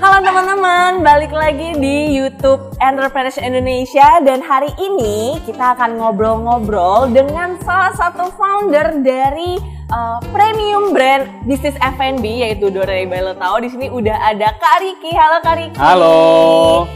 Halo 0.00 0.24
teman-teman, 0.24 1.04
balik 1.04 1.36
lagi 1.36 1.76
di 1.76 2.16
YouTube 2.16 2.72
Entrepreneurs 2.80 3.36
Indonesia 3.36 4.24
dan 4.24 4.40
hari 4.40 4.72
ini 4.80 5.36
kita 5.44 5.76
akan 5.76 6.00
ngobrol-ngobrol 6.00 7.12
dengan 7.12 7.60
salah 7.60 7.92
satu 7.92 8.32
founder 8.32 9.04
dari 9.04 9.60
uh, 9.92 10.18
premium 10.32 10.96
brand 10.96 11.28
bisnis 11.44 11.76
F&B 11.78 12.24
yaitu 12.42 12.72
Dore 12.72 13.04
Tau. 13.36 13.56
Di 13.60 13.68
sini 13.68 13.86
udah 13.92 14.32
ada 14.32 14.56
Kak 14.56 14.80
Riki. 14.80 15.12
Halo 15.12 15.36
Kak 15.44 15.54
Riki. 15.60 15.78
Halo. 15.78 16.18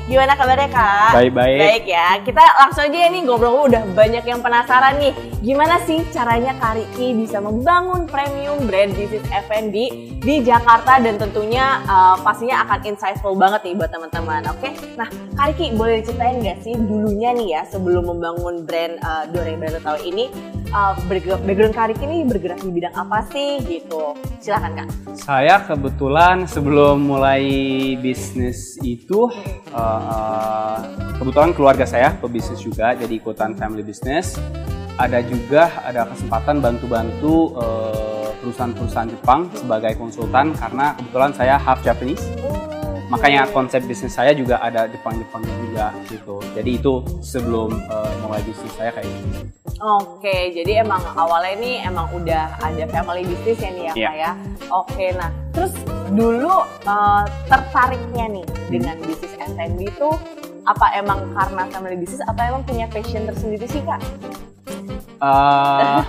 Gimana 0.08 0.32
kabarnya 0.34 0.68
Kak? 0.72 1.12
Baik-baik. 1.12 1.60
Baik 1.60 1.84
ya. 1.86 2.08
Kita 2.24 2.42
langsung 2.56 2.88
aja 2.88 3.12
nih 3.12 3.22
ngobrol 3.22 3.68
udah 3.68 3.84
banyak 3.92 4.24
yang 4.24 4.40
penasaran 4.40 4.96
nih. 4.98 5.12
Gimana 5.44 5.78
sih 5.84 6.02
caranya 6.10 6.56
Kak 6.58 6.80
Riki 6.80 7.12
bisa 7.14 7.38
membangun 7.38 8.08
premium 8.08 8.64
brand 8.64 8.90
bisnis 8.96 9.22
F&B 9.28 9.76
di 10.24 10.34
Jakarta 10.42 10.98
dan 10.98 11.20
tentunya 11.20 11.84
uh, 11.86 12.16
pastinya 12.24 12.66
akan 12.66 12.80
insightful 12.96 13.36
banget 13.36 13.62
nih 13.70 13.74
buat 13.76 13.92
teman-teman. 13.92 14.42
Oke. 14.50 14.72
Nah, 14.96 15.06
Kak 15.36 15.54
Riki 15.54 15.76
boleh 15.76 16.00
ceritain 16.02 16.40
nggak 16.40 16.64
sih 16.64 16.74
dulunya 16.74 17.30
nih 17.36 17.48
ya 17.60 17.62
sebelum 17.68 18.08
membangun 18.08 18.64
brand 18.64 18.98
uh, 19.04 19.28
Dore 19.30 19.54
Tau 19.82 19.98
ini 20.02 20.30
uh, 20.72 20.94
background 21.08 21.74
Kak 21.74 21.92
Riki 21.92 22.04
ini 22.06 22.26
bergerak 22.26 22.58
di 22.62 22.70
bidang 22.72 22.85
bidang 22.86 23.02
apa 23.02 23.18
sih 23.34 23.58
gitu? 23.66 24.14
Silahkan 24.38 24.70
kak. 24.78 24.88
Saya 25.18 25.58
kebetulan 25.66 26.46
sebelum 26.46 27.02
mulai 27.02 27.42
bisnis 27.98 28.78
itu 28.78 29.26
uh, 29.74 30.78
kebetulan 31.18 31.50
keluarga 31.50 31.82
saya 31.82 32.14
pebisnis 32.14 32.62
juga 32.62 32.94
jadi 32.94 33.10
ikutan 33.18 33.58
family 33.58 33.82
business. 33.82 34.38
Ada 34.96 35.20
juga 35.26 35.68
ada 35.82 36.06
kesempatan 36.08 36.62
bantu-bantu 36.62 37.58
uh, 37.58 38.30
perusahaan-perusahaan 38.40 39.10
Jepang 39.10 39.50
sebagai 39.52 39.92
konsultan 39.98 40.54
karena 40.54 40.94
kebetulan 40.94 41.32
saya 41.34 41.54
half 41.58 41.82
Japanese. 41.82 42.22
Makanya 43.06 43.46
konsep 43.54 43.86
bisnis 43.86 44.14
saya 44.14 44.34
juga 44.34 44.58
ada 44.58 44.86
Jepang-Jepangnya 44.90 45.54
juga 45.62 45.86
gitu. 46.10 46.42
Jadi 46.54 46.70
itu 46.74 47.02
sebelum 47.22 47.70
uh, 47.86 48.14
mulai 48.26 48.42
bisnis 48.42 48.72
saya 48.74 48.90
kayak 48.92 49.06
gitu. 49.06 49.46
Oke, 49.76 50.56
jadi 50.56 50.80
emang 50.80 51.04
awalnya 51.14 51.52
ini 51.60 51.84
emang 51.84 52.08
udah 52.16 52.56
ada 52.64 52.84
family 52.88 53.28
business 53.28 53.58
ya 53.60 53.70
nih 53.70 53.84
ya 53.84 53.94
yeah. 53.94 54.12
ya. 54.12 54.30
Oke, 54.72 55.12
nah 55.14 55.30
terus 55.52 55.72
dulu 56.12 56.64
uh, 56.88 57.24
tertariknya 57.46 58.24
nih 58.40 58.46
hmm. 58.46 58.68
dengan 58.72 58.96
bisnis 59.04 59.32
F&B 59.36 59.80
itu 59.84 60.10
apa 60.66 60.86
emang 60.98 61.30
karena 61.36 61.62
family 61.70 61.96
business 62.00 62.24
atau 62.26 62.42
emang 62.42 62.62
punya 62.66 62.86
passion 62.90 63.22
tersendiri 63.28 63.66
sih 63.70 63.82
kak? 63.84 64.00
Uh, 65.16 66.04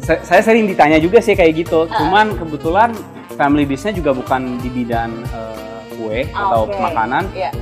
saya 0.00 0.40
sering 0.40 0.64
ditanya 0.64 0.96
juga 0.96 1.20
sih 1.20 1.36
kayak 1.36 1.66
gitu. 1.66 1.84
Uh. 1.84 1.92
Cuman 1.92 2.36
kebetulan 2.36 2.92
family 3.36 3.68
business 3.68 3.96
juga 3.96 4.16
bukan 4.16 4.60
di 4.60 4.68
bidang 4.72 5.12
uh, 5.32 5.80
kue 5.96 6.28
atau 6.32 6.68
okay. 6.68 6.80
makanan. 6.80 7.24
Yeah. 7.32 7.52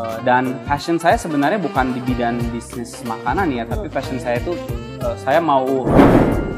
Uh, 0.00 0.16
dan 0.24 0.56
passion 0.64 0.96
saya 0.96 1.20
sebenarnya 1.20 1.60
bukan 1.60 1.92
di 1.92 2.00
bidang 2.00 2.40
bisnis 2.56 3.04
makanan 3.04 3.52
ya, 3.52 3.68
tapi 3.68 3.92
passion 3.92 4.16
saya 4.16 4.40
itu 4.40 4.56
uh, 5.04 5.12
saya 5.20 5.44
mau 5.44 5.84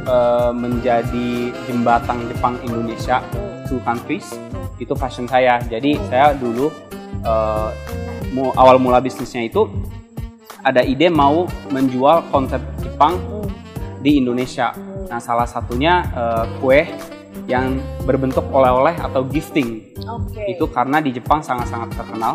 uh, 0.07 0.55
menjadi 0.55 1.51
jembatan 1.67 2.23
Jepang 2.31 2.55
Indonesia 2.63 3.19
two 3.67 3.83
countries 3.83 4.31
itu 4.79 4.95
passion 4.95 5.27
saya. 5.27 5.59
Jadi 5.67 5.99
saya 6.07 6.39
dulu 6.39 6.71
uh, 7.27 7.75
awal 8.55 8.79
mula 8.79 9.03
bisnisnya 9.03 9.43
itu 9.43 9.67
ada 10.63 10.87
ide 10.87 11.11
mau 11.11 11.51
menjual 11.75 12.31
konsep 12.31 12.63
Jepang 12.79 13.19
di 14.07 14.23
Indonesia. 14.23 14.71
Nah 15.11 15.19
salah 15.19 15.51
satunya 15.51 16.07
uh, 16.15 16.47
kue 16.63 16.87
yang 17.51 17.83
berbentuk 18.07 18.47
oleh-oleh 18.55 18.95
atau 19.03 19.27
gifting. 19.27 19.91
Okay. 20.03 20.59
itu 20.59 20.67
karena 20.71 20.99
di 20.99 21.15
Jepang 21.15 21.43
sangat-sangat 21.43 21.95
terkenal 21.95 22.35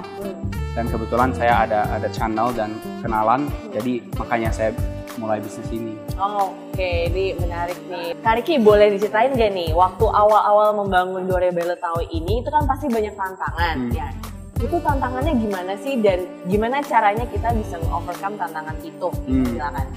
dan 0.77 0.85
kebetulan 0.85 1.33
saya 1.33 1.65
ada 1.65 1.89
ada 1.89 2.05
channel 2.13 2.53
dan 2.53 2.77
kenalan 3.01 3.49
jadi 3.73 3.97
makanya 4.13 4.53
saya 4.53 4.69
mulai 5.17 5.41
bisnis 5.41 5.65
ini. 5.73 5.97
Oh, 6.21 6.53
Oke, 6.53 6.77
okay. 6.77 7.09
ini 7.09 7.33
menarik 7.41 7.73
nih. 7.89 8.13
Kariki 8.21 8.61
boleh 8.61 8.93
diceritain 8.93 9.33
gak 9.33 9.49
nih, 9.49 9.73
waktu 9.73 10.05
awal-awal 10.05 10.77
membangun 10.77 11.25
Dore 11.25 11.49
Tahu 11.49 12.05
ini 12.13 12.45
itu 12.45 12.49
kan 12.53 12.69
pasti 12.69 12.85
banyak 12.85 13.17
tantangan 13.17 13.75
hmm. 13.89 13.97
ya. 13.97 14.13
Itu 14.61 14.77
tantangannya 14.77 15.33
gimana 15.41 15.73
sih 15.81 15.97
dan 16.05 16.21
gimana 16.45 16.85
caranya 16.85 17.25
kita 17.33 17.49
bisa 17.57 17.81
overcome 17.89 18.37
tantangan 18.37 18.77
itu? 18.85 19.09
Hmm. 19.25 19.45
Silakan. 19.49 19.87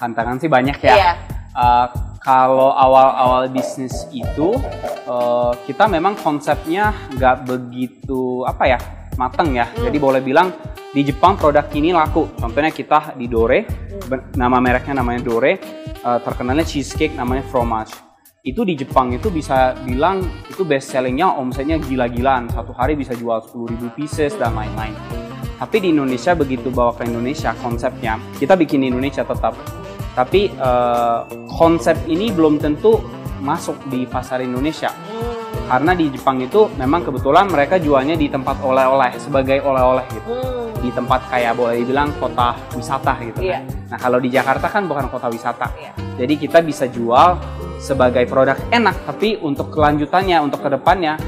Tantangan 0.00 0.36
sih 0.40 0.48
banyak 0.48 0.78
ya. 0.80 0.94
Iya. 0.96 1.12
Uh, 1.52 1.86
kalau 2.24 2.72
awal-awal 2.72 3.44
bisnis 3.52 4.08
itu 4.08 4.56
uh, 5.04 5.52
kita 5.68 5.84
memang 5.84 6.16
konsepnya 6.16 6.96
nggak 7.12 7.44
begitu 7.44 8.44
apa 8.44 8.64
ya 8.68 8.78
mateng 9.18 9.58
ya. 9.58 9.66
Hmm. 9.66 9.90
Jadi 9.90 9.98
boleh 9.98 10.22
bilang 10.22 10.54
di 10.94 11.02
Jepang 11.02 11.34
produk 11.34 11.66
ini 11.74 11.90
laku. 11.90 12.30
Contohnya 12.38 12.70
kita 12.70 13.18
di 13.18 13.26
Dore, 13.26 13.66
hmm. 13.66 14.38
nama 14.38 14.62
mereknya 14.62 15.02
namanya 15.02 15.26
Dore, 15.26 15.58
uh, 16.06 16.22
terkenalnya 16.22 16.64
cheesecake 16.64 17.18
namanya 17.18 17.42
fromage. 17.50 17.92
Itu 18.46 18.62
di 18.62 18.78
Jepang 18.78 19.12
itu 19.12 19.28
bisa 19.28 19.74
bilang 19.82 20.22
itu 20.46 20.62
best 20.62 20.94
sellingnya 20.94 21.34
omsetnya 21.36 21.76
gila-gilaan. 21.76 22.48
Satu 22.48 22.70
hari 22.72 22.94
bisa 22.94 23.12
jual 23.12 23.42
10.000 23.42 23.98
pieces 23.98 24.32
dan 24.38 24.54
lain-lain. 24.54 24.94
Tapi 25.58 25.82
di 25.82 25.90
Indonesia 25.90 26.38
begitu 26.38 26.70
bawa 26.70 26.94
ke 26.94 27.02
Indonesia 27.02 27.50
konsepnya, 27.58 28.14
kita 28.38 28.54
bikin 28.54 28.86
di 28.86 28.94
Indonesia 28.94 29.26
tetap. 29.26 29.58
Tapi 30.14 30.54
uh, 30.54 31.26
konsep 31.50 31.98
ini 32.06 32.30
belum 32.30 32.62
tentu 32.62 33.02
masuk 33.42 33.74
di 33.90 34.06
pasar 34.06 34.38
Indonesia. 34.38 34.94
Hmm 34.94 35.37
karena 35.68 35.92
di 35.92 36.08
Jepang 36.08 36.40
itu 36.40 36.72
memang 36.80 37.04
kebetulan 37.04 37.44
mereka 37.52 37.76
jualnya 37.76 38.16
di 38.16 38.32
tempat 38.32 38.56
oleh-oleh 38.64 39.12
sebagai 39.20 39.60
oleh-oleh 39.60 40.04
gitu 40.16 40.32
hmm. 40.32 40.80
di 40.80 40.90
tempat 40.90 41.28
kayak 41.28 41.52
boleh 41.52 41.84
dibilang 41.84 42.08
kota 42.16 42.56
wisata 42.72 43.20
gitu 43.20 43.44
yeah. 43.44 43.60
kan 43.60 43.92
nah 43.92 43.98
kalau 44.00 44.18
di 44.18 44.32
Jakarta 44.32 44.66
kan 44.72 44.88
bukan 44.88 45.12
kota 45.12 45.28
wisata 45.28 45.68
yeah. 45.76 45.92
jadi 46.16 46.34
kita 46.40 46.64
bisa 46.64 46.88
jual 46.88 47.36
sebagai 47.78 48.24
produk 48.24 48.56
enak 48.72 48.96
tapi 49.04 49.36
untuk 49.44 49.68
kelanjutannya 49.68 50.40
untuk 50.40 50.64
ke 50.64 50.72
depannya 50.72 51.20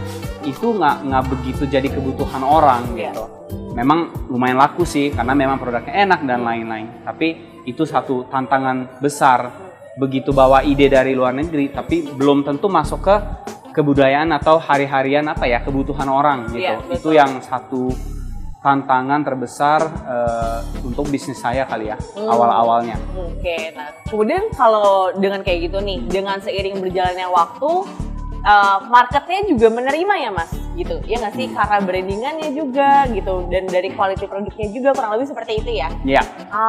itu 0.49 0.72
nggak 0.72 1.05
nggak 1.05 1.25
begitu 1.28 1.69
jadi 1.69 1.89
kebutuhan 1.93 2.41
orang 2.41 2.97
yeah. 2.97 3.12
gitu 3.12 3.28
memang 3.77 4.09
lumayan 4.33 4.57
laku 4.57 4.89
sih 4.89 5.12
karena 5.12 5.37
memang 5.37 5.61
produknya 5.61 6.09
enak 6.09 6.21
dan 6.25 6.41
lain-lain 6.43 7.05
tapi 7.05 7.61
itu 7.69 7.84
satu 7.84 8.25
tantangan 8.33 8.99
besar 9.05 9.53
begitu 10.01 10.33
bawa 10.33 10.65
ide 10.65 10.89
dari 10.89 11.12
luar 11.12 11.37
negeri 11.37 11.69
tapi 11.69 12.09
belum 12.17 12.41
tentu 12.41 12.72
masuk 12.72 13.01
ke 13.05 13.17
kebudayaan 13.71 14.31
atau 14.35 14.59
hari-harian 14.59 15.27
apa 15.31 15.47
ya 15.47 15.63
kebutuhan 15.63 16.09
orang 16.11 16.51
gitu. 16.51 16.63
Iya, 16.63 16.77
itu 16.91 17.09
yang 17.15 17.39
satu 17.43 17.91
tantangan 18.61 19.25
terbesar 19.25 19.81
uh, 20.05 20.61
untuk 20.85 21.09
bisnis 21.09 21.41
saya 21.41 21.65
kali 21.65 21.89
ya 21.89 21.97
hmm. 21.97 22.29
awal-awalnya. 22.29 22.97
Oke, 23.17 23.41
okay, 23.41 23.63
nah 23.73 23.89
kemudian 24.05 24.53
kalau 24.53 25.17
dengan 25.17 25.41
kayak 25.41 25.73
gitu 25.73 25.81
nih, 25.81 26.05
dengan 26.05 26.37
seiring 26.45 26.77
berjalannya 26.77 27.25
waktu, 27.33 27.89
uh, 28.45 28.79
marketnya 28.93 29.49
juga 29.49 29.73
menerima 29.73 30.15
ya 30.21 30.31
mas, 30.31 30.53
gitu 30.77 31.01
ya 31.09 31.17
nggak 31.25 31.35
sih 31.41 31.49
hmm. 31.49 31.57
karena 31.57 31.79
brandingannya 31.81 32.49
juga 32.53 33.09
gitu 33.09 33.49
dan 33.49 33.65
dari 33.65 33.89
quality 33.97 34.29
produknya 34.29 34.69
juga 34.69 34.93
kurang 34.93 35.17
lebih 35.17 35.33
seperti 35.33 35.53
itu 35.65 35.71
ya. 35.81 35.89
Iya. 36.05 36.23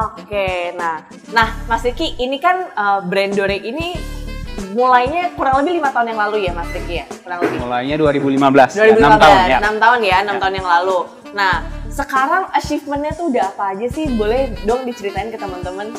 Oke, 0.08 0.32
okay, 0.32 0.56
nah, 0.72 1.04
nah 1.36 1.48
Mas 1.68 1.84
Riki 1.84 2.16
ini 2.24 2.40
kan 2.40 2.72
uh, 2.72 3.04
brand 3.04 3.36
Dore 3.36 3.60
ini 3.60 3.92
mulainya 4.72 5.32
kurang 5.36 5.62
lebih 5.62 5.80
lima 5.80 5.90
tahun 5.92 6.16
yang 6.16 6.20
lalu 6.28 6.36
ya 6.48 6.52
Mas 6.56 6.70
Riki 6.72 6.94
ya? 7.04 7.06
Kurang 7.20 7.38
lebih. 7.44 7.58
Mulainya 7.60 7.96
2015 8.00 8.78
2015 8.78 8.78
ya, 8.78 8.96
6 8.96 9.22
tahun 9.22 9.38
ya. 9.38 9.58
6 9.58 9.84
tahun 9.84 9.98
ya 10.00 10.16
6 10.22 10.26
ya. 10.26 10.32
tahun 10.40 10.54
yang 10.56 10.68
lalu. 10.68 10.98
Nah 11.32 11.54
sekarang 11.92 12.42
achievementnya 12.56 13.12
tuh 13.16 13.26
udah 13.32 13.44
apa 13.52 13.64
aja 13.76 13.86
sih? 13.92 14.04
Boleh 14.16 14.52
dong 14.64 14.84
diceritain 14.88 15.28
ke 15.28 15.38
teman-teman. 15.38 15.92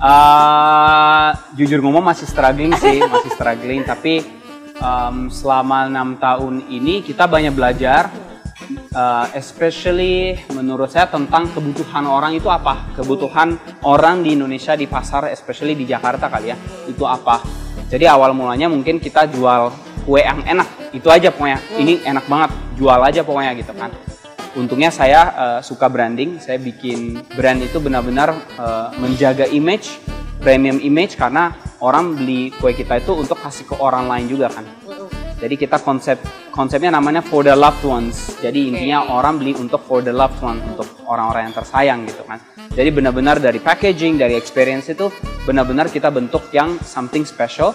Uh, 0.00 1.36
jujur 1.60 1.84
ngomong 1.84 2.00
masih 2.00 2.24
struggling 2.24 2.72
sih 2.78 3.02
masih 3.12 3.30
struggling. 3.34 3.82
Tapi 3.82 4.22
um, 4.78 5.28
selama 5.28 5.90
enam 5.90 6.16
tahun 6.16 6.70
ini 6.70 7.02
kita 7.02 7.26
banyak 7.26 7.52
belajar 7.52 8.08
uh, 8.94 9.26
especially 9.34 10.38
menurut 10.54 10.88
saya 10.88 11.10
tentang 11.10 11.50
kebutuhan 11.50 12.06
orang 12.06 12.38
itu 12.38 12.46
apa? 12.46 12.94
Kebutuhan 12.94 13.58
orang 13.82 14.22
di 14.22 14.38
Indonesia 14.38 14.78
di 14.78 14.86
pasar 14.86 15.28
especially 15.34 15.74
di 15.74 15.84
Jakarta 15.84 16.30
kali 16.30 16.54
ya. 16.54 16.56
Itu 16.86 17.04
apa 17.04 17.59
jadi 17.90 18.14
awal 18.14 18.30
mulanya 18.30 18.70
mungkin 18.70 19.02
kita 19.02 19.26
jual 19.34 19.74
kue 20.06 20.22
yang 20.22 20.46
enak, 20.46 20.94
itu 20.94 21.10
aja 21.10 21.34
pokoknya. 21.34 21.58
Hmm. 21.58 21.82
Ini 21.82 21.92
enak 22.06 22.24
banget, 22.30 22.50
jual 22.78 23.00
aja 23.02 23.20
pokoknya 23.26 23.52
gitu 23.58 23.74
kan. 23.74 23.90
Untungnya 24.54 24.94
saya 24.94 25.20
uh, 25.34 25.60
suka 25.62 25.90
branding, 25.90 26.38
saya 26.38 26.62
bikin 26.62 27.18
brand 27.34 27.58
itu 27.58 27.82
benar-benar 27.82 28.30
uh, 28.58 28.94
menjaga 28.98 29.50
image, 29.50 29.98
premium 30.38 30.78
image 30.78 31.18
karena 31.18 31.54
orang 31.82 32.14
beli 32.14 32.54
kue 32.62 32.74
kita 32.74 33.02
itu 33.02 33.10
untuk 33.14 33.38
kasih 33.42 33.66
ke 33.66 33.74
orang 33.82 34.06
lain 34.06 34.30
juga 34.30 34.54
kan. 34.54 34.62
Jadi 35.40 35.54
kita 35.56 35.80
konsep 35.80 36.20
konsepnya 36.52 36.92
namanya 36.92 37.24
for 37.24 37.40
the 37.40 37.56
loved 37.56 37.80
ones. 37.82 38.36
Jadi 38.44 38.68
intinya 38.68 39.08
okay. 39.08 39.16
orang 39.16 39.34
beli 39.40 39.56
untuk 39.56 39.80
for 39.88 40.04
the 40.04 40.12
loved 40.12 40.36
one, 40.44 40.60
untuk 40.68 40.84
orang-orang 41.08 41.48
yang 41.48 41.56
tersayang 41.56 42.00
gitu 42.04 42.22
kan. 42.28 42.38
Jadi 42.70 42.88
benar-benar 42.92 43.40
dari 43.40 43.58
packaging, 43.58 44.20
dari 44.20 44.36
experience 44.36 44.92
itu 44.92 45.08
benar-benar 45.48 45.88
kita 45.88 46.12
bentuk 46.12 46.52
yang 46.52 46.76
something 46.84 47.24
special 47.24 47.72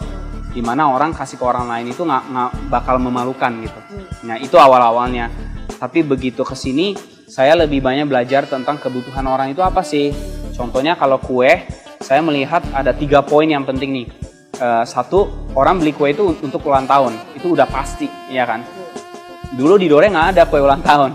di 0.56 0.63
mana 0.63 0.88
orang 0.88 1.12
kasih 1.12 1.35
ke 1.35 1.44
orang 1.44 1.67
lain 1.67 1.91
itu 1.91 2.07
nggak 2.07 2.71
bakal 2.71 2.95
memalukan 2.95 3.51
gitu. 3.59 3.79
Hmm. 3.91 4.06
Nah 4.31 4.38
itu 4.39 4.56
awal-awalnya. 4.56 5.27
Tapi 5.75 6.07
begitu 6.07 6.47
ke 6.47 6.56
sini, 6.56 6.95
saya 7.27 7.59
lebih 7.59 7.83
banyak 7.83 8.07
belajar 8.07 8.47
tentang 8.47 8.79
kebutuhan 8.79 9.27
orang 9.27 9.51
itu 9.51 9.59
apa 9.59 9.83
sih. 9.83 10.15
Contohnya 10.56 10.95
kalau 10.95 11.19
kue, 11.19 11.67
saya 12.00 12.23
melihat 12.23 12.63
ada 12.71 12.95
tiga 12.95 13.19
poin 13.19 13.51
yang 13.51 13.67
penting 13.67 13.91
nih. 13.91 14.07
Uh, 14.56 14.88
satu, 14.88 15.51
orang 15.51 15.83
beli 15.83 15.91
kue 15.91 16.15
itu 16.15 16.23
untuk 16.39 16.63
ulang 16.63 16.88
tahun, 16.88 17.12
itu 17.45 17.53
udah 17.53 17.69
pasti, 17.69 18.09
ya 18.33 18.42
kan? 18.42 18.65
Dulu 19.53 19.77
di 19.77 19.86
Dore 19.86 20.09
nggak 20.09 20.33
ada 20.33 20.50
kue 20.50 20.57
ulang 20.57 20.81
tahun, 20.81 21.13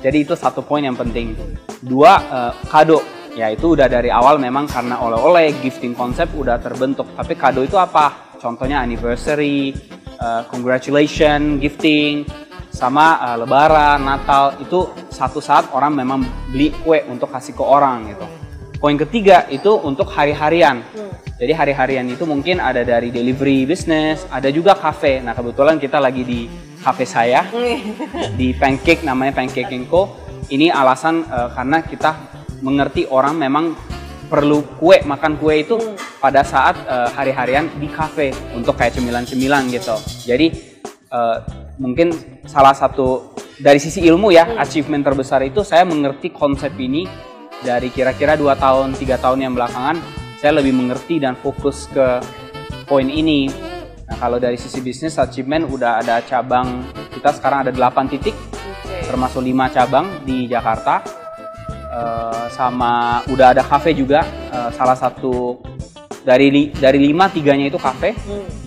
jadi 0.00 0.24
itu 0.24 0.32
satu 0.32 0.64
poin 0.64 0.80
yang 0.80 0.96
penting. 0.96 1.36
Dua, 1.84 2.16
uh, 2.32 2.52
kado, 2.64 3.04
ya 3.36 3.52
itu 3.52 3.76
udah 3.76 3.84
dari 3.84 4.08
awal 4.08 4.40
memang 4.40 4.64
karena 4.64 4.96
oleh-oleh, 4.96 5.52
gifting 5.60 5.92
konsep 5.92 6.32
udah 6.32 6.56
terbentuk. 6.64 7.12
Tapi 7.12 7.36
kado 7.36 7.60
itu 7.60 7.76
apa? 7.76 8.32
Contohnya 8.40 8.80
anniversary, 8.80 9.76
uh, 10.16 10.48
congratulation, 10.48 11.60
gifting, 11.60 12.24
sama 12.72 13.20
uh, 13.20 13.36
Lebaran, 13.36 14.00
Natal 14.00 14.56
itu 14.56 14.88
satu 15.12 15.44
saat 15.44 15.68
orang 15.76 15.92
memang 15.92 16.24
beli 16.48 16.72
kue 16.72 17.04
untuk 17.04 17.28
kasih 17.28 17.52
ke 17.52 17.60
orang 17.60 18.16
gitu. 18.16 18.24
Poin 18.80 18.96
ketiga 18.96 19.44
itu 19.52 19.76
untuk 19.76 20.08
hari-harian. 20.08 20.80
Jadi 21.36 21.52
hari-harian 21.52 22.08
itu 22.08 22.24
mungkin 22.24 22.64
ada 22.64 22.80
dari 22.80 23.12
delivery 23.12 23.68
business, 23.68 24.24
ada 24.32 24.48
juga 24.48 24.72
cafe. 24.72 25.20
Nah 25.20 25.36
kebetulan 25.36 25.76
kita 25.76 26.00
lagi 26.00 26.24
di 26.24 26.48
cafe 26.80 27.04
saya 27.04 27.44
di 28.40 28.56
Pancake 28.56 29.04
namanya 29.04 29.36
Pancake 29.36 29.76
Co. 29.84 30.16
Ini 30.48 30.72
alasan 30.72 31.28
uh, 31.28 31.52
karena 31.52 31.84
kita 31.84 32.10
mengerti 32.64 33.04
orang 33.12 33.36
memang 33.36 33.76
perlu 34.32 34.64
kue 34.80 35.04
makan 35.04 35.36
kue 35.36 35.60
itu 35.60 35.76
pada 36.18 36.40
saat 36.40 36.80
uh, 36.88 37.12
hari-harian 37.12 37.68
di 37.76 37.86
cafe 37.92 38.32
untuk 38.56 38.72
kayak 38.78 38.96
cemilan-cemilan 38.96 39.68
gitu. 39.68 39.92
Jadi 40.24 40.56
uh, 41.12 41.44
mungkin 41.76 42.16
salah 42.48 42.72
satu 42.72 43.36
dari 43.60 43.76
sisi 43.76 44.04
ilmu 44.08 44.32
ya 44.32 44.48
hmm. 44.48 44.56
achievement 44.56 45.04
terbesar 45.04 45.44
itu 45.44 45.60
saya 45.60 45.84
mengerti 45.84 46.32
konsep 46.32 46.72
ini 46.80 47.04
dari 47.60 47.92
kira-kira 47.92 48.40
dua 48.40 48.56
tahun 48.56 48.96
tiga 48.96 49.20
tahun 49.20 49.44
yang 49.44 49.52
belakangan 49.52 50.25
saya 50.36 50.60
lebih 50.60 50.76
mengerti 50.76 51.20
dan 51.20 51.34
fokus 51.36 51.88
ke 51.90 52.20
poin 52.84 53.08
ini. 53.08 53.48
Nah 54.06 54.16
kalau 54.20 54.38
dari 54.38 54.54
sisi 54.54 54.78
bisnis 54.84 55.18
achievement 55.18 55.66
udah 55.66 56.04
ada 56.04 56.22
cabang 56.22 56.86
kita 57.10 57.34
sekarang 57.34 57.66
ada 57.66 57.72
8 57.74 58.12
titik 58.12 58.36
okay. 58.54 59.02
termasuk 59.08 59.42
lima 59.42 59.66
cabang 59.72 60.22
di 60.22 60.46
Jakarta 60.46 61.02
uh, 61.90 62.46
sama 62.54 63.24
udah 63.26 63.56
ada 63.56 63.66
cafe 63.66 63.96
juga 63.98 64.22
uh, 64.54 64.70
salah 64.70 64.94
satu 64.94 65.58
dari 66.22 66.70
dari 66.70 66.98
lima 67.02 67.26
tiganya 67.32 67.66
itu 67.66 67.78
cafe. 67.80 68.14
Hmm 68.14 68.66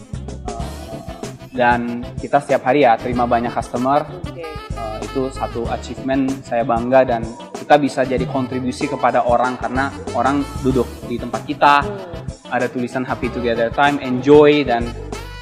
dan 1.60 2.08
kita 2.16 2.40
setiap 2.40 2.72
hari 2.72 2.88
ya 2.88 2.96
terima 2.96 3.28
banyak 3.28 3.52
customer 3.52 4.08
okay. 4.24 4.48
uh, 4.80 4.96
itu 5.04 5.28
satu 5.36 5.68
achievement 5.68 6.32
saya 6.48 6.64
bangga 6.64 7.04
dan 7.04 7.28
kita 7.70 7.78
bisa 7.78 8.02
jadi 8.02 8.26
kontribusi 8.26 8.90
kepada 8.90 9.30
orang 9.30 9.54
karena 9.62 9.94
orang 10.18 10.42
duduk 10.66 10.90
di 11.06 11.22
tempat 11.22 11.46
kita 11.46 11.86
hmm. 11.86 12.50
ada 12.50 12.66
tulisan 12.66 13.06
happy 13.06 13.30
together 13.30 13.70
time 13.70 14.02
enjoy 14.02 14.66
dan 14.66 14.90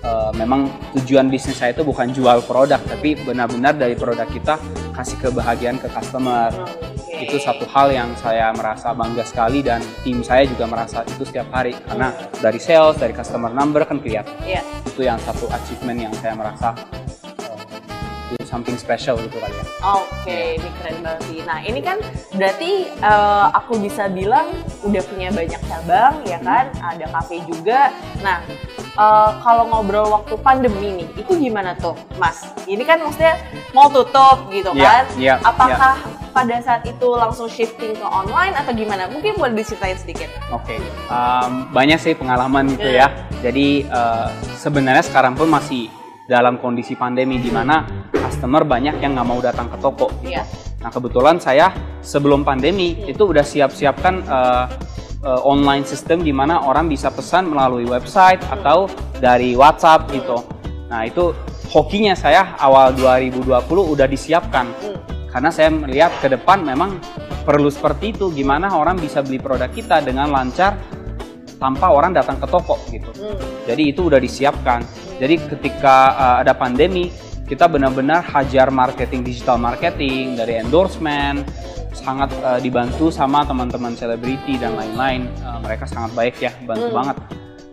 uh, 0.03 0.35
memang 0.35 0.67
tujuan 0.91 1.31
bisnis 1.31 1.55
saya 1.55 1.71
itu 1.71 1.87
bukan 1.87 2.11
jual 2.11 2.43
produk 2.43 2.83
tapi 2.83 3.15
benar-benar 3.15 3.79
dari 3.79 3.95
produk 3.95 4.27
kita 4.27 4.59
kasih 4.91 5.15
kebahagiaan 5.23 5.79
ke 5.79 5.87
customer 5.87 6.51
okay. 6.99 7.31
itu 7.31 7.39
satu 7.39 7.63
hal 7.71 7.95
yang 7.95 8.11
saya 8.19 8.51
merasa 8.51 8.91
bangga 8.91 9.23
sekali 9.23 9.63
dan 9.63 9.79
tim 10.03 10.19
saya 10.19 10.43
juga 10.51 10.67
merasa 10.67 11.07
itu 11.07 11.23
setiap 11.23 11.47
hari 11.55 11.79
karena 11.79 12.11
dari 12.43 12.59
sales 12.59 12.99
dari 12.99 13.15
customer 13.15 13.55
number 13.55 13.87
kan 13.87 14.03
kelihatan 14.03 14.35
yeah. 14.43 14.67
itu 14.83 15.07
yang 15.07 15.15
satu 15.23 15.47
achievement 15.47 16.11
yang 16.11 16.11
saya 16.19 16.35
merasa 16.35 16.75
something 18.47 18.79
special 18.79 19.19
gitu 19.19 19.35
kali 19.37 19.51
ya. 19.51 19.65
Oke, 19.83 20.07
okay, 20.23 20.43
yeah. 20.55 20.57
ini 20.63 20.69
keren 20.79 20.97
banget 21.03 21.21
sih. 21.27 21.39
Nah 21.43 21.59
ini 21.59 21.79
kan 21.83 21.97
berarti 22.31 22.71
uh, 23.03 23.51
aku 23.51 23.83
bisa 23.83 24.07
bilang 24.07 24.47
udah 24.87 25.03
punya 25.03 25.29
banyak 25.35 25.61
cabang 25.67 26.23
ya 26.23 26.39
kan, 26.39 26.71
hmm. 26.71 26.91
ada 26.95 27.05
cafe 27.11 27.43
juga. 27.43 27.91
Nah 28.23 28.39
uh, 28.95 29.31
kalau 29.43 29.67
ngobrol 29.67 30.07
waktu 30.09 30.33
pandemi 30.39 31.03
nih, 31.03 31.07
itu 31.19 31.31
gimana 31.35 31.75
tuh, 31.75 31.93
Mas? 32.15 32.47
Ini 32.65 32.81
kan 32.87 33.03
maksudnya 33.03 33.35
mau 33.75 33.91
tutup 33.91 34.47
gitu 34.49 34.71
yeah, 34.73 34.83
kan? 34.83 35.03
Yeah, 35.19 35.37
Apakah 35.43 35.95
yeah. 36.01 36.31
pada 36.31 36.55
saat 36.63 36.83
itu 36.87 37.07
langsung 37.13 37.47
shifting 37.51 37.93
ke 37.95 38.07
online 38.07 38.55
atau 38.57 38.71
gimana? 38.73 39.11
Mungkin 39.11 39.37
boleh 39.37 39.53
diceritain 39.53 39.99
sedikit. 39.99 40.31
Oke, 40.49 40.75
okay. 40.75 40.79
um, 41.11 41.67
banyak 41.75 41.99
sih 41.99 42.15
pengalaman 42.15 42.71
gitu 42.73 42.89
yeah. 42.89 43.11
ya. 43.11 43.47
Jadi 43.47 43.85
uh, 43.91 44.33
sebenarnya 44.57 45.05
sekarang 45.05 45.37
pun 45.37 45.51
masih 45.51 45.93
dalam 46.27 46.59
kondisi 46.59 46.91
pandemi 46.99 47.39
di 47.39 47.47
mana 47.47 47.87
customer 48.37 48.61
banyak 48.61 49.01
yang 49.01 49.17
nggak 49.17 49.25
mau 49.25 49.41
datang 49.41 49.65
ke 49.65 49.81
toko. 49.81 50.13
Gitu. 50.21 50.37
Yeah. 50.37 50.45
Nah 50.77 50.93
kebetulan 50.93 51.41
saya 51.41 51.73
sebelum 52.05 52.45
pandemi 52.45 52.93
yeah. 52.93 53.17
itu 53.17 53.33
udah 53.33 53.41
siap-siapkan 53.41 54.21
uh, 54.29 54.69
uh, 55.25 55.41
online 55.41 55.81
system 55.81 56.21
di 56.21 56.29
mana 56.29 56.61
orang 56.61 56.85
bisa 56.85 57.09
pesan 57.09 57.49
melalui 57.49 57.89
website 57.89 58.45
atau 58.53 58.85
dari 59.17 59.57
WhatsApp 59.57 60.05
gitu. 60.13 60.45
Nah, 60.87 61.03
itu 61.03 61.33
hokinya 61.73 62.13
saya 62.13 62.53
awal 62.61 62.93
2020 62.93 63.41
udah 63.73 64.05
disiapkan. 64.05 64.69
Hmm. 64.85 65.01
Karena 65.33 65.49
saya 65.49 65.73
melihat 65.73 66.13
ke 66.21 66.29
depan 66.29 66.61
memang 66.61 67.01
perlu 67.41 67.73
seperti 67.73 68.13
itu 68.13 68.29
gimana 68.29 68.69
orang 68.77 69.01
bisa 69.01 69.25
beli 69.25 69.41
produk 69.41 69.67
kita 69.73 70.05
dengan 70.05 70.29
lancar 70.29 70.77
tanpa 71.57 71.89
orang 71.89 72.13
datang 72.13 72.37
ke 72.37 72.47
toko 72.47 72.77
gitu. 72.93 73.09
Hmm. 73.17 73.41
Jadi 73.65 73.83
itu 73.97 74.07
udah 74.07 74.21
disiapkan. 74.21 74.85
Jadi 75.17 75.35
ketika 75.57 76.13
uh, 76.13 76.35
ada 76.45 76.53
pandemi, 76.53 77.09
kita 77.47 77.63
benar-benar 77.71 78.27
hajar 78.27 78.67
marketing 78.67 79.23
digital 79.23 79.55
marketing 79.55 80.35
dari 80.35 80.59
endorsement, 80.59 81.47
sangat 81.95 82.29
uh, 82.43 82.59
dibantu 82.59 83.07
sama 83.07 83.47
teman-teman 83.47 83.95
selebriti 83.95 84.59
dan 84.59 84.75
lain-lain. 84.75 85.31
Uh, 85.39 85.57
mereka 85.63 85.87
sangat 85.87 86.11
baik 86.11 86.35
ya, 86.43 86.51
bantu 86.67 86.91
hmm. 86.91 86.97
banget. 86.99 87.17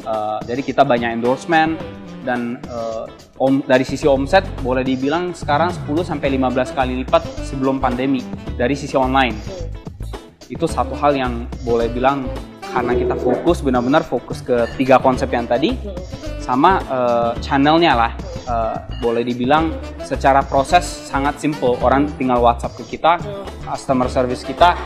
Uh, 0.06 0.38
jadi 0.46 0.62
kita 0.62 0.82
banyak 0.86 1.10
endorsement 1.18 1.74
dan 2.22 2.62
uh, 2.70 3.04
om, 3.42 3.60
dari 3.66 3.82
sisi 3.82 4.06
omset 4.06 4.46
boleh 4.62 4.86
dibilang 4.86 5.34
sekarang 5.34 5.74
10 5.74 6.06
sampai 6.06 6.38
15 6.38 6.70
kali 6.72 6.92
lipat 7.04 7.22
sebelum 7.42 7.82
pandemi 7.82 8.22
dari 8.54 8.78
sisi 8.78 8.94
online. 8.94 9.34
Itu 10.46 10.70
satu 10.70 10.94
hal 10.94 11.18
yang 11.18 11.50
boleh 11.66 11.90
bilang 11.90 12.30
karena 12.62 12.94
kita 12.94 13.14
fokus 13.18 13.58
benar-benar 13.58 14.06
fokus 14.06 14.38
ke 14.38 14.70
tiga 14.78 15.02
konsep 15.02 15.30
yang 15.34 15.50
tadi 15.50 15.74
sama 16.38 16.78
uh, 16.90 17.32
channelnya 17.40 17.94
lah 17.96 18.12
uh, 18.48 18.76
boleh 19.00 19.24
dibilang 19.26 19.72
secara 20.02 20.44
proses 20.44 20.84
sangat 20.84 21.40
simple. 21.40 21.76
Orang 21.80 22.08
tinggal 22.16 22.40
WhatsApp 22.40 22.76
ke 22.80 22.96
kita 22.96 23.20
customer 23.64 24.08
service 24.08 24.44
kita 24.44 24.76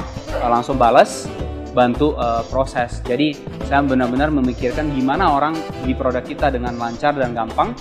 uh, 0.42 0.48
langsung 0.50 0.78
balas 0.78 1.26
bantu 1.72 2.16
uh, 2.18 2.42
proses. 2.48 3.04
Jadi 3.04 3.36
saya 3.68 3.84
benar-benar 3.84 4.32
memikirkan 4.32 4.90
gimana 4.90 5.30
orang 5.30 5.54
beli 5.82 5.94
produk 5.94 6.24
kita 6.24 6.50
dengan 6.50 6.74
lancar 6.74 7.14
dan 7.14 7.36
gampang 7.36 7.76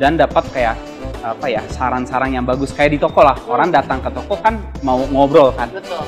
dan 0.00 0.16
dapat 0.16 0.44
kayak 0.54 0.76
apa 1.20 1.46
ya 1.52 1.60
saran-saran 1.68 2.32
yang 2.32 2.48
bagus. 2.48 2.72
Kayak 2.72 2.96
di 2.96 2.98
toko 3.02 3.20
lah. 3.20 3.36
Orang 3.44 3.68
datang 3.68 4.00
ke 4.00 4.08
toko 4.08 4.40
kan 4.40 4.56
mau 4.80 5.04
ngobrol 5.12 5.52
kan. 5.52 5.68
Betul. 5.68 6.00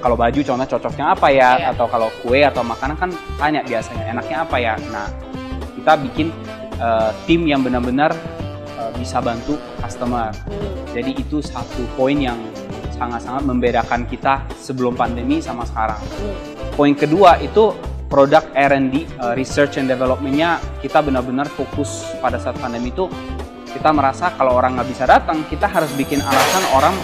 Kalau 0.00 0.16
baju 0.16 0.38
contohnya 0.38 0.70
cocoknya 0.70 1.04
apa 1.12 1.28
ya? 1.28 1.50
Yeah. 1.60 1.70
atau 1.74 1.86
kalau 1.90 2.08
kue 2.22 2.40
atau 2.40 2.62
makanan 2.62 2.96
kan 2.96 3.10
tanya 3.36 3.60
biasanya 3.66 4.04
enaknya 4.16 4.36
apa 4.46 4.56
ya? 4.56 4.74
Nah 4.88 5.06
kita 5.76 5.92
bikin 6.08 6.32
uh, 6.80 7.10
tim 7.28 7.44
yang 7.44 7.60
benar-benar 7.60 8.14
uh, 8.86 8.94
bisa 8.94 9.18
bantu 9.18 9.58
customer. 9.82 10.30
Jadi 10.94 11.18
itu 11.18 11.42
satu 11.42 11.82
poin 11.98 12.14
yang 12.14 12.38
sangat-sangat 12.94 13.42
membedakan 13.44 14.06
kita 14.06 14.46
sebelum 14.56 14.94
pandemi 14.94 15.42
sama 15.42 15.66
sekarang. 15.66 16.00
Poin 16.78 16.94
kedua 16.94 17.36
itu 17.42 17.74
produk 18.06 18.46
R&D 18.54 19.18
uh, 19.18 19.34
research 19.34 19.82
and 19.82 19.90
developmentnya 19.90 20.62
kita 20.78 21.02
benar-benar 21.02 21.50
fokus 21.50 22.06
pada 22.22 22.38
saat 22.38 22.54
pandemi 22.62 22.94
itu 22.94 23.10
kita 23.74 23.92
merasa 23.92 24.32
kalau 24.38 24.56
orang 24.56 24.78
nggak 24.78 24.88
bisa 24.88 25.04
datang 25.04 25.44
kita 25.50 25.68
harus 25.68 25.90
bikin 25.98 26.22
alasan 26.22 26.64
orang 26.72 26.94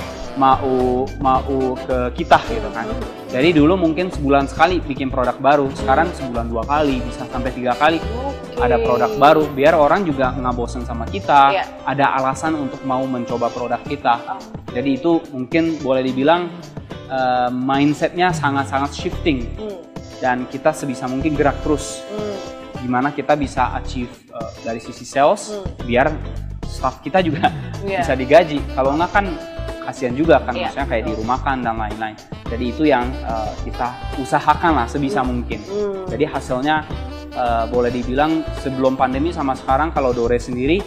mau 0.41 1.05
mau 1.21 1.77
ke 1.77 2.17
kita 2.17 2.41
gitu 2.49 2.69
kan. 2.73 2.89
Jadi 3.33 3.57
dulu 3.57 3.81
mungkin 3.81 4.13
sebulan 4.13 4.45
sekali 4.49 4.81
bikin 4.85 5.09
produk 5.09 5.37
baru, 5.41 5.69
sekarang 5.73 6.13
sebulan 6.13 6.53
dua 6.53 6.65
kali, 6.69 7.01
bisa 7.01 7.25
sampai 7.33 7.49
tiga 7.53 7.73
kali 7.77 7.97
okay. 7.97 8.61
ada 8.61 8.77
produk 8.81 9.09
baru, 9.17 9.49
biar 9.57 9.73
orang 9.73 10.05
juga 10.05 10.37
nggak 10.37 10.53
bosen 10.53 10.85
sama 10.85 11.09
kita, 11.09 11.53
yeah. 11.57 11.65
ada 11.89 12.13
alasan 12.21 12.57
untuk 12.61 12.85
mau 12.85 13.01
mencoba 13.09 13.49
produk 13.49 13.81
kita. 13.89 14.21
Oh. 14.29 14.41
Jadi 14.73 15.01
itu 15.01 15.21
mungkin 15.33 15.81
boleh 15.81 16.05
dibilang 16.05 16.53
uh, 17.09 17.49
mindsetnya 17.49 18.37
sangat-sangat 18.37 18.93
shifting 18.93 19.49
hmm. 19.57 19.81
dan 20.21 20.45
kita 20.53 20.77
sebisa 20.77 21.09
mungkin 21.09 21.33
gerak 21.33 21.57
terus. 21.65 22.05
Hmm. 22.13 22.37
Gimana 22.85 23.17
kita 23.17 23.33
bisa 23.33 23.73
achieve 23.81 24.13
uh, 24.33 24.53
dari 24.61 24.81
sisi 24.81 25.09
sales, 25.09 25.57
hmm. 25.57 25.89
biar 25.89 26.13
staff 26.69 27.01
kita 27.01 27.25
juga 27.25 27.49
yeah. 27.81 28.05
bisa 28.05 28.13
digaji. 28.13 28.61
Kalau 28.77 28.93
nggak 28.93 29.09
kan 29.09 29.27
kasihan 29.83 30.15
juga 30.15 30.41
kan 30.43 30.55
yeah. 30.55 30.71
maksudnya 30.71 30.87
kayak 30.89 31.05
dirumahkan 31.11 31.57
dan 31.61 31.75
lain-lain. 31.77 32.17
Jadi 32.49 32.65
itu 32.69 32.83
yang 32.87 33.09
uh, 33.27 33.51
kita 33.67 33.89
usahakan 34.21 34.73
lah 34.83 34.87
sebisa 34.87 35.21
mm. 35.21 35.27
mungkin. 35.27 35.61
Mm. 35.63 36.05
jadi 36.13 36.25
hasilnya 36.29 36.77
uh, 37.35 37.65
boleh 37.69 37.91
dibilang 37.91 38.45
sebelum 38.61 38.95
pandemi 38.95 39.35
sama 39.35 39.57
sekarang 39.57 39.91
kalau 39.91 40.15
Dore 40.15 40.39
sendiri 40.39 40.81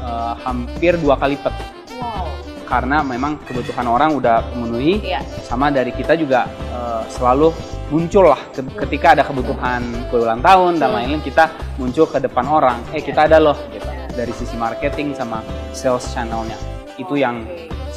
uh, 0.00 0.34
hampir 0.40 0.96
dua 0.98 1.20
kali 1.20 1.36
lipat. 1.36 1.54
Wow. 2.00 2.26
karena 2.64 3.02
memang 3.02 3.42
kebutuhan 3.44 3.84
orang 3.90 4.14
udah 4.14 4.54
memenuhi. 4.54 5.02
Iya. 5.02 5.20
sama 5.42 5.74
dari 5.74 5.90
kita 5.90 6.14
juga 6.14 6.46
uh, 6.70 7.02
selalu 7.10 7.50
muncul 7.90 8.30
lah 8.30 8.38
ketika 8.54 9.18
ada 9.18 9.26
kebutuhan 9.26 9.82
kue 10.08 10.22
ulang 10.22 10.38
tahun 10.38 10.78
dan 10.78 10.94
lain-lain 10.94 11.18
kita 11.26 11.50
muncul 11.76 12.06
ke 12.06 12.22
depan 12.22 12.46
orang. 12.46 12.78
Eh 12.94 13.02
kita 13.02 13.26
ada 13.26 13.42
loh 13.42 13.58
gitu. 13.74 13.86
Dari 14.14 14.32
sisi 14.34 14.54
marketing 14.54 15.18
sama 15.18 15.42
sales 15.74 16.06
channelnya. 16.14 16.54
Itu 16.94 17.18
yang 17.18 17.42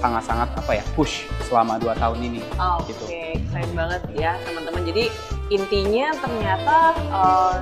sangat-sangat 0.03 0.51
apa 0.60 0.72
ya 0.75 0.83
push 1.00 1.24
selama 1.48 1.79
dua 1.79 1.95
tahun 1.95 2.19
ini 2.19 2.43
oh, 2.60 2.83
gitu. 2.91 3.07
Oke, 3.07 3.15
okay. 3.15 3.31
keren 3.48 3.72
banget 3.72 4.01
ya 4.12 4.36
teman-teman. 4.43 4.83
Jadi 4.83 5.05
intinya 5.48 6.07
ternyata 6.19 6.77
uh, 7.15 7.55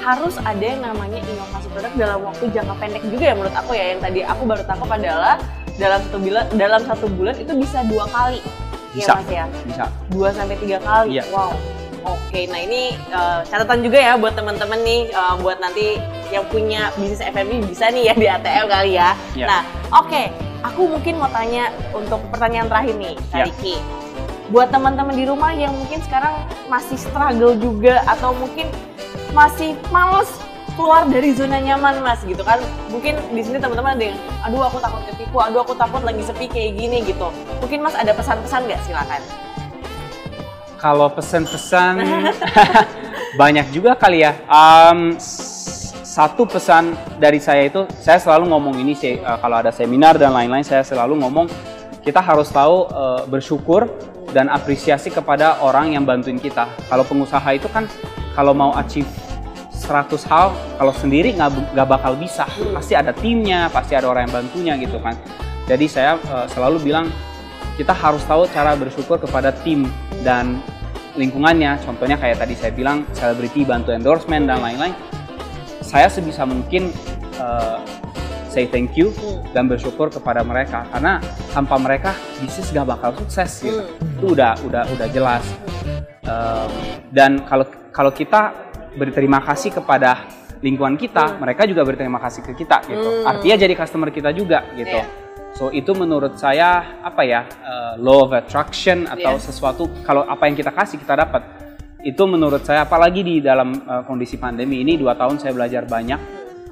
harus 0.00 0.36
ada 0.40 0.64
yang 0.64 0.80
namanya 0.84 1.20
inovasi 1.24 1.68
produk 1.72 1.92
dalam 1.96 2.20
waktu 2.24 2.44
jangka 2.52 2.74
pendek 2.80 3.04
juga 3.08 3.24
ya 3.32 3.34
menurut 3.36 3.56
aku 3.56 3.70
ya 3.76 3.84
yang 3.96 4.00
tadi 4.00 4.20
aku 4.24 4.42
baru 4.48 4.62
tangkap 4.64 4.90
adalah 4.96 5.36
dalam 5.76 6.00
satu 6.08 6.18
bulan 6.20 6.44
dalam 6.56 6.82
satu 6.84 7.06
bulan 7.08 7.36
itu 7.36 7.52
bisa 7.56 7.84
dua 7.84 8.04
kali 8.08 8.40
bisa, 8.96 9.12
ya 9.12 9.20
mas 9.20 9.28
ya 9.28 9.44
bisa 9.68 9.84
dua 10.08 10.28
sampai 10.32 10.56
tiga 10.56 10.78
kali 10.80 11.20
iya. 11.20 11.24
wow 11.32 11.52
Oke, 12.00 12.48
nah 12.48 12.56
ini 12.56 12.96
uh, 13.12 13.44
catatan 13.44 13.84
juga 13.84 14.00
ya 14.00 14.16
buat 14.16 14.32
teman-teman 14.32 14.80
nih, 14.80 15.12
uh, 15.12 15.36
buat 15.36 15.60
nanti 15.60 16.00
yang 16.32 16.48
punya 16.48 16.88
bisnis 16.96 17.20
FMB 17.20 17.68
bisa 17.68 17.92
nih 17.92 18.08
ya 18.08 18.14
di 18.16 18.24
ATM 18.24 18.66
kali 18.72 18.90
ya. 18.96 19.12
Yeah. 19.36 19.44
Nah, 19.44 19.60
oke, 19.92 20.08
okay. 20.08 20.32
Aku 20.64 20.96
mungkin 20.96 21.20
mau 21.20 21.30
tanya 21.32 21.72
untuk 21.96 22.20
pertanyaan 22.28 22.68
terakhir 22.68 22.94
nih, 22.96 23.14
Kak 23.32 23.36
yeah. 23.36 23.46
Riki. 23.48 23.76
Buat 24.50 24.74
teman-teman 24.74 25.14
di 25.14 25.24
rumah 25.30 25.54
yang 25.54 25.70
mungkin 25.70 26.02
sekarang 26.02 26.34
masih 26.66 26.98
struggle 26.98 27.54
juga 27.54 28.02
atau 28.04 28.34
mungkin 28.34 28.66
masih 29.30 29.78
males 29.94 30.26
keluar 30.74 31.06
dari 31.06 31.30
zona 31.34 31.62
nyaman 31.62 32.02
mas 32.02 32.18
gitu 32.26 32.42
kan. 32.42 32.58
Mungkin 32.90 33.14
di 33.30 33.42
sini 33.46 33.62
teman-teman 33.62 33.94
ada 33.94 34.04
yang 34.10 34.18
aduh 34.42 34.66
aku 34.66 34.82
takut 34.82 35.02
ketipu 35.06 35.38
aduh 35.38 35.62
aku 35.62 35.74
takut 35.78 36.02
lagi 36.02 36.22
sepi 36.26 36.50
kayak 36.50 36.72
gini 36.74 37.06
gitu. 37.06 37.30
Mungkin 37.62 37.78
mas 37.78 37.94
ada 37.94 38.10
pesan-pesan 38.10 38.66
nggak? 38.66 38.80
Silakan. 38.90 39.22
Kalau 40.82 41.08
pesan-pesan 41.14 41.94
banyak 43.40 43.70
juga 43.70 43.94
kali 43.94 44.26
ya. 44.26 44.34
Um, 44.50 45.14
satu 46.10 46.42
pesan 46.42 46.98
dari 47.22 47.38
saya 47.38 47.70
itu 47.70 47.86
saya 48.02 48.18
selalu 48.18 48.50
ngomong 48.50 48.82
ini 48.82 48.98
sih 48.98 49.22
uh, 49.22 49.38
kalau 49.38 49.62
ada 49.62 49.70
seminar 49.70 50.18
dan 50.18 50.34
lain-lain 50.34 50.66
saya 50.66 50.82
selalu 50.82 51.14
ngomong 51.22 51.46
kita 52.02 52.18
harus 52.18 52.50
tahu 52.50 52.90
uh, 52.90 53.22
bersyukur 53.30 53.86
dan 54.34 54.50
apresiasi 54.50 55.06
kepada 55.14 55.62
orang 55.62 55.94
yang 55.94 56.02
bantuin 56.02 56.38
kita. 56.38 56.66
Kalau 56.90 57.06
pengusaha 57.06 57.46
itu 57.54 57.70
kan 57.70 57.86
kalau 58.34 58.50
mau 58.50 58.74
achieve 58.74 59.06
100 59.70 60.10
hal 60.26 60.50
kalau 60.82 60.90
sendiri 60.90 61.30
nggak 61.38 61.86
bakal 61.86 62.18
bisa. 62.18 62.42
Pasti 62.74 62.98
ada 62.98 63.14
timnya 63.14 63.70
pasti 63.70 63.94
ada 63.94 64.10
orang 64.10 64.26
yang 64.26 64.34
bantunya 64.42 64.74
gitu 64.82 64.98
kan. 64.98 65.14
Jadi 65.70 65.86
saya 65.86 66.18
uh, 66.26 66.50
selalu 66.50 66.90
bilang 66.90 67.06
kita 67.78 67.94
harus 67.94 68.26
tahu 68.26 68.50
cara 68.50 68.74
bersyukur 68.74 69.22
kepada 69.22 69.54
tim 69.62 69.86
dan 70.26 70.58
lingkungannya. 71.14 71.78
Contohnya 71.86 72.18
kayak 72.18 72.42
tadi 72.42 72.58
saya 72.58 72.74
bilang 72.74 73.06
selebriti 73.14 73.62
bantu 73.62 73.94
endorsement 73.94 74.50
dan 74.50 74.58
lain-lain 74.58 74.94
saya 75.80 76.06
sebisa 76.06 76.44
mungkin 76.46 76.92
uh, 77.40 77.80
say 78.50 78.66
thank 78.68 78.94
you 78.98 79.10
dan 79.56 79.66
bersyukur 79.66 80.10
kepada 80.10 80.44
mereka 80.44 80.86
karena 80.90 81.22
tanpa 81.50 81.78
mereka 81.78 82.10
bisnis 82.42 82.70
gak 82.70 82.86
bakal 82.86 83.10
sukses 83.14 83.62
gitu 83.62 83.82
hmm. 83.82 84.16
itu 84.20 84.26
udah 84.34 84.52
udah 84.66 84.82
udah 84.90 85.08
jelas 85.10 85.44
um, 86.26 86.70
dan 87.10 87.42
kalau 87.46 87.66
kalau 87.90 88.12
kita 88.14 88.70
berterima 88.94 89.42
kasih 89.42 89.70
kepada 89.70 90.30
lingkungan 90.60 90.96
kita, 90.96 91.24
hmm. 91.24 91.36
mereka 91.40 91.62
juga 91.64 91.82
berterima 91.84 92.20
kasih 92.20 92.44
ke 92.44 92.52
kita 92.64 92.84
gitu. 92.86 93.08
Hmm. 93.22 93.30
Artinya 93.30 93.56
jadi 93.56 93.74
customer 93.74 94.08
kita 94.12 94.30
juga 94.32 94.64
gitu. 94.76 95.00
Yeah. 95.00 95.08
So 95.56 95.74
itu 95.74 95.90
menurut 95.98 96.38
saya 96.38 97.02
apa 97.02 97.26
ya 97.26 97.42
uh, 97.42 97.94
law 97.98 98.28
of 98.28 98.32
attraction 98.32 99.10
atau 99.10 99.34
yeah. 99.36 99.42
sesuatu 99.42 99.90
kalau 100.06 100.22
apa 100.24 100.46
yang 100.46 100.56
kita 100.56 100.70
kasih 100.70 101.00
kita 101.00 101.18
dapat. 101.18 101.42
Itu 102.00 102.24
menurut 102.24 102.64
saya 102.64 102.88
apalagi 102.88 103.20
di 103.20 103.34
dalam 103.44 103.72
uh, 103.84 104.02
kondisi 104.08 104.40
pandemi 104.40 104.80
ini 104.80 104.96
dua 104.96 105.16
tahun 105.16 105.36
saya 105.36 105.52
belajar 105.52 105.84
banyak 105.84 106.20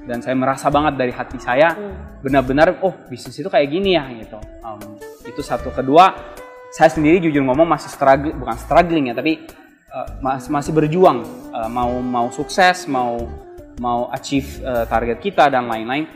dan 0.08 0.25
saya 0.25 0.32
merasa 0.32 0.73
banget 0.73 0.97
dari 0.97 1.12
hati 1.12 1.37
saya 1.37 1.76
hmm. 1.76 2.25
benar-benar 2.25 2.80
oh 2.80 2.97
bisnis 3.12 3.37
itu 3.37 3.49
kayak 3.52 3.68
gini 3.68 3.92
ya 3.92 4.08
gitu. 4.16 4.40
Um, 4.64 4.80
itu 5.28 5.44
satu 5.44 5.68
kedua 5.68 6.16
saya 6.73 6.88
sendiri 6.88 7.20
jujur 7.28 7.44
ngomong 7.44 7.68
masih 7.68 7.92
struggle 7.92 8.32
bukan 8.37 8.56
struggling 8.56 9.12
ya 9.12 9.14
tapi 9.16 9.44
uh, 9.92 10.08
masih 10.49 10.73
berjuang 10.73 11.25
uh, 11.52 11.68
mau 11.68 12.00
mau 12.00 12.32
sukses 12.32 12.88
mau 12.88 13.20
mau 13.80 14.08
achieve 14.12 14.61
uh, 14.64 14.85
target 14.88 15.20
kita 15.20 15.49
dan 15.52 15.68
lain-lain 15.68 16.08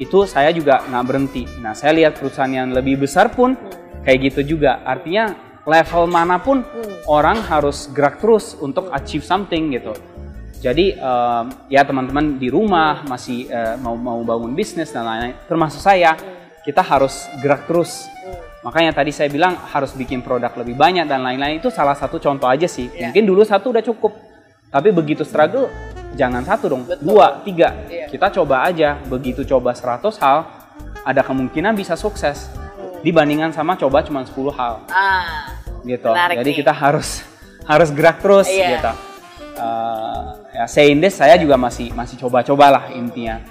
itu 0.00 0.24
saya 0.24 0.48
juga 0.56 0.80
nggak 0.88 1.04
berhenti. 1.04 1.44
Nah 1.60 1.76
saya 1.76 1.92
lihat 1.92 2.16
perusahaan 2.16 2.48
yang 2.48 2.72
lebih 2.72 3.04
besar 3.04 3.28
pun 3.28 3.52
kayak 4.00 4.32
gitu 4.32 4.56
juga. 4.56 4.80
Artinya 4.80 5.49
level 5.68 6.08
mana 6.08 6.40
pun 6.40 6.64
hmm. 6.64 7.08
orang 7.10 7.40
harus 7.44 7.88
gerak 7.92 8.20
terus 8.20 8.56
untuk 8.60 8.88
achieve 8.92 9.24
something 9.24 9.74
gitu. 9.74 9.92
Jadi 10.60 10.92
um, 11.00 11.48
ya 11.72 11.84
teman-teman 11.88 12.36
di 12.36 12.52
rumah 12.52 13.00
masih 13.08 13.48
uh, 13.48 13.80
mau 13.80 13.96
mau 13.96 14.20
bangun 14.20 14.52
bisnis 14.52 14.92
dan 14.92 15.08
lain-lain, 15.08 15.36
termasuk 15.48 15.80
saya, 15.80 16.20
kita 16.68 16.84
harus 16.84 17.24
gerak 17.40 17.64
terus 17.64 18.04
Makanya 18.60 18.92
tadi 18.92 19.08
saya 19.08 19.32
bilang 19.32 19.56
harus 19.56 19.96
bikin 19.96 20.20
produk 20.20 20.52
lebih 20.60 20.76
banyak 20.76 21.08
dan 21.08 21.24
lain-lain 21.24 21.64
itu 21.64 21.72
salah 21.72 21.96
satu 21.96 22.20
contoh 22.20 22.44
aja 22.44 22.68
sih. 22.68 22.92
Yeah. 22.92 23.08
Mungkin 23.08 23.24
dulu 23.24 23.40
satu 23.40 23.72
udah 23.72 23.80
cukup, 23.80 24.12
tapi 24.68 24.92
begitu 24.92 25.24
struggle 25.24 25.72
jangan 26.12 26.44
satu 26.44 26.68
dong, 26.68 26.84
Betul. 26.84 27.16
dua, 27.16 27.40
tiga. 27.40 27.72
Yeah. 27.88 28.12
Kita 28.12 28.28
coba 28.28 28.68
aja, 28.68 29.00
begitu 29.08 29.48
coba 29.48 29.72
100 29.72 30.12
hal, 30.20 30.38
ada 31.08 31.22
kemungkinan 31.24 31.72
bisa 31.72 31.96
sukses 31.96 32.52
hmm. 32.52 33.00
dibandingkan 33.00 33.56
sama 33.56 33.80
coba 33.80 34.04
cuma 34.04 34.28
10 34.28 34.36
hal. 34.52 34.84
Ah, 34.92 35.49
gitu. 35.84 36.10
Jadi 36.12 36.50
nih. 36.50 36.58
kita 36.64 36.72
harus 36.72 37.22
harus 37.64 37.88
gerak 37.92 38.18
terus 38.20 38.48
yeah. 38.50 38.70
gitu. 38.76 38.92
Uh, 39.60 40.40
ya 40.56 40.64
saying 40.64 40.98
this 40.98 41.20
saya 41.20 41.36
juga 41.36 41.60
masih 41.60 41.92
masih 41.92 42.16
coba-cobalah 42.16 42.88
intinya 42.96 43.44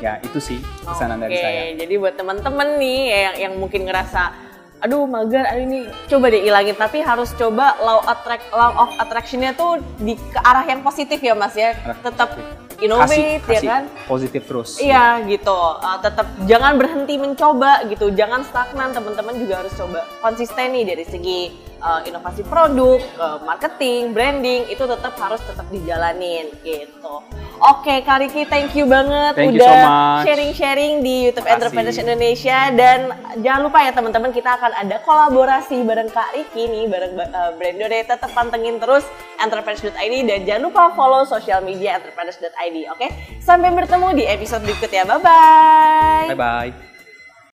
ya 0.00 0.16
itu 0.24 0.40
sih 0.40 0.58
pesanan 0.82 1.20
okay. 1.20 1.24
dari 1.28 1.36
saya. 1.36 1.60
Jadi 1.76 1.94
buat 2.00 2.14
teman-teman 2.16 2.68
nih 2.80 3.00
yang 3.08 3.34
yang 3.48 3.52
mungkin 3.60 3.84
ngerasa 3.84 4.50
aduh 4.80 5.04
mager 5.04 5.44
aduh 5.44 5.60
ini 5.60 5.84
coba 6.08 6.32
deh 6.32 6.40
ilangin 6.40 6.72
tapi 6.72 7.04
harus 7.04 7.36
coba 7.36 7.76
law 7.84 8.00
attract 8.08 8.48
law 8.48 8.72
of 8.80 8.90
attractionnya 8.96 9.52
tuh 9.52 9.76
di 10.00 10.16
ke 10.16 10.40
arah 10.40 10.64
yang 10.64 10.80
positif 10.80 11.20
ya 11.20 11.36
mas 11.36 11.52
ya 11.52 11.76
tetap 12.00 12.32
innovate 12.80 13.44
kasih, 13.44 13.56
ya 13.56 13.60
kan? 13.60 13.82
positif 14.08 14.42
terus. 14.48 14.70
Iya 14.80 15.24
gitu. 15.28 15.60
Uh, 15.80 15.98
tetap 16.00 16.26
jangan 16.48 16.80
berhenti 16.80 17.14
mencoba 17.20 17.84
gitu. 17.88 18.12
Jangan 18.12 18.44
stagnan 18.44 18.90
teman-teman 18.96 19.36
juga 19.36 19.64
harus 19.64 19.72
coba 19.76 20.04
konsisten 20.24 20.72
nih 20.72 20.84
dari 20.84 21.04
segi 21.04 21.40
uh, 21.80 22.00
inovasi 22.04 22.42
produk 22.44 23.00
uh, 23.18 23.38
marketing 23.44 24.12
branding 24.12 24.68
itu 24.68 24.84
tetap 24.84 25.16
harus 25.16 25.40
tetap 25.44 25.66
dijalanin 25.72 26.52
gitu 26.64 27.24
Oke, 27.60 28.00
Kak 28.08 28.24
Riki, 28.24 28.48
thank 28.48 28.72
you 28.72 28.88
banget 28.88 29.36
thank 29.36 29.52
udah 29.52 30.24
sharing-sharing 30.24 31.00
so 31.00 31.04
di 31.04 31.14
YouTube 31.28 31.44
Entrepreneurs 31.44 32.00
Indonesia 32.00 32.72
dan 32.72 33.12
jangan 33.44 33.68
lupa 33.68 33.84
ya 33.84 33.92
teman-teman 33.92 34.32
kita 34.32 34.56
akan 34.56 34.72
ada 34.80 34.96
kolaborasi 35.04 35.84
bareng 35.84 36.08
Kak 36.08 36.32
Riki 36.32 36.72
nih 36.72 36.88
bareng 36.88 37.20
uh, 37.20 37.52
Brandore 37.60 38.00
tetap 38.08 38.32
pantengin 38.32 38.80
terus 38.80 39.04
entrepreneurs.id 39.36 40.14
dan 40.24 40.40
jangan 40.48 40.72
lupa 40.72 40.96
follow 40.96 41.28
sosial 41.28 41.60
media 41.60 42.00
entrepreneurs.id. 42.00 42.76
Oke, 42.96 43.12
sampai 43.44 43.68
bertemu 43.76 44.08
di 44.16 44.24
episode 44.24 44.64
berikutnya. 44.64 45.04
Bye 45.04 45.20
bye. 45.20 46.26
Bye 46.32 46.40
bye. 46.40 46.89